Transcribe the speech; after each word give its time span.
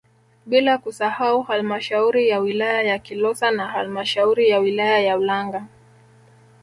Bila 0.45 0.77
kusahau 0.77 1.41
halmashauri 1.43 2.29
ya 2.29 2.39
wilaya 2.39 2.81
ya 2.83 2.99
Kilosa 2.99 3.51
na 3.51 3.67
halmashauri 3.67 4.49
ya 4.49 4.59
wilaya 4.59 4.99
ya 4.99 5.17
Ulanga 5.17 5.65